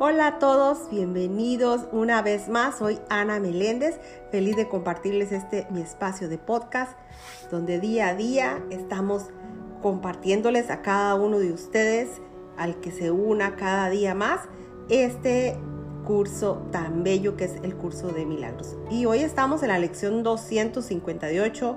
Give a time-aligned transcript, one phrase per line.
[0.00, 2.78] Hola a todos, bienvenidos una vez más.
[2.78, 3.98] Soy Ana Meléndez,
[4.30, 6.96] feliz de compartirles este mi espacio de podcast,
[7.50, 9.24] donde día a día estamos
[9.82, 12.22] compartiéndoles a cada uno de ustedes,
[12.56, 14.42] al que se una cada día más,
[14.88, 15.56] este
[16.06, 18.76] curso tan bello que es el curso de milagros.
[18.92, 21.76] Y hoy estamos en la lección 258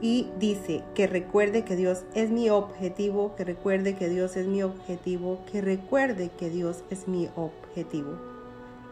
[0.00, 4.62] y dice que recuerde que Dios es mi objetivo, que recuerde que Dios es mi
[4.62, 8.18] objetivo, que recuerde que Dios es mi objetivo.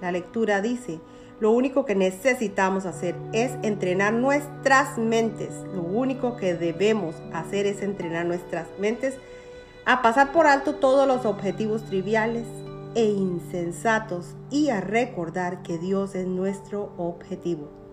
[0.00, 1.00] La lectura dice,
[1.40, 5.50] lo único que necesitamos hacer es entrenar nuestras mentes.
[5.74, 9.14] Lo único que debemos hacer es entrenar nuestras mentes
[9.86, 12.44] a pasar por alto todos los objetivos triviales
[12.94, 17.87] e insensatos y a recordar que Dios es nuestro objetivo.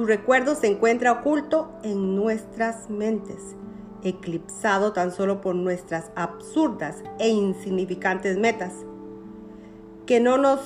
[0.00, 3.54] Su recuerdo se encuentra oculto en nuestras mentes,
[4.02, 8.72] eclipsado tan solo por nuestras absurdas e insignificantes metas,
[10.06, 10.60] que no nos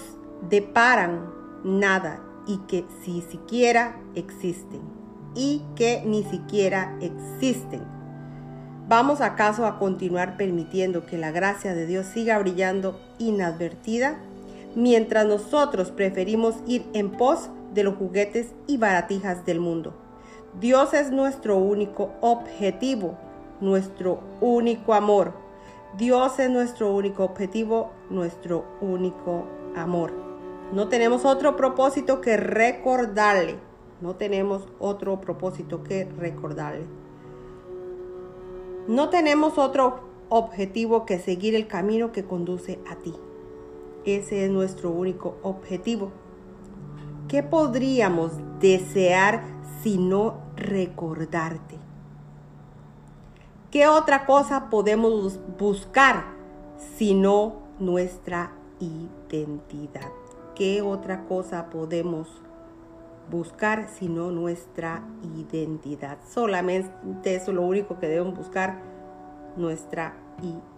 [0.48, 1.32] deparan
[1.64, 4.82] nada y que si siquiera existen,
[5.34, 7.82] y que ni siquiera existen.
[8.86, 14.16] ¿Vamos acaso a continuar permitiendo que la gracia de Dios siga brillando inadvertida
[14.76, 19.94] mientras nosotros preferimos ir en pos de los juguetes y baratijas del mundo.
[20.60, 23.18] Dios es nuestro único objetivo,
[23.60, 25.32] nuestro único amor.
[25.96, 30.12] Dios es nuestro único objetivo, nuestro único amor.
[30.72, 33.56] No tenemos otro propósito que recordarle.
[34.00, 36.84] No tenemos otro propósito que recordarle.
[38.86, 43.14] No tenemos otro objetivo que seguir el camino que conduce a ti.
[44.04, 46.10] Ese es nuestro único objetivo.
[47.28, 49.42] ¿Qué podríamos desear
[49.82, 51.76] sino recordarte?
[53.70, 56.24] ¿Qué otra cosa podemos buscar
[56.96, 60.12] sino nuestra identidad?
[60.54, 62.28] ¿Qué otra cosa podemos
[63.30, 66.18] buscar sino nuestra identidad?
[66.28, 68.78] Solamente eso es lo único que debemos buscar,
[69.56, 70.14] nuestra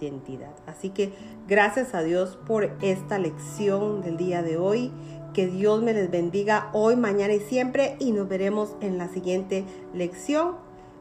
[0.00, 0.54] identidad.
[0.66, 1.12] Así que
[1.46, 4.92] gracias a Dios por esta lección del día de hoy.
[5.36, 9.66] Que Dios me les bendiga hoy, mañana y siempre y nos veremos en la siguiente
[9.92, 10.56] lección.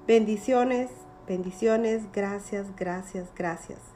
[0.08, 0.92] Bendiciones,
[1.26, 3.95] bendiciones, gracias, gracias, gracias.